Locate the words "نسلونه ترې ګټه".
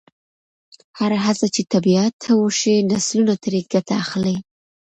2.91-3.93